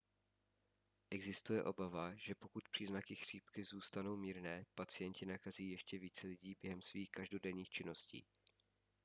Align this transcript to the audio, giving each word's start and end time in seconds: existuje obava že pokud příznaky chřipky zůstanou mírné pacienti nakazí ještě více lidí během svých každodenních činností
existuje 1.11 1.63
obava 1.63 2.15
že 2.15 2.35
pokud 2.35 2.63
příznaky 2.71 3.15
chřipky 3.15 3.63
zůstanou 3.63 4.17
mírné 4.17 4.65
pacienti 4.75 5.25
nakazí 5.25 5.69
ještě 5.71 5.99
více 5.99 6.27
lidí 6.27 6.55
během 6.61 6.81
svých 6.81 7.11
každodenních 7.11 7.69
činností 7.69 8.25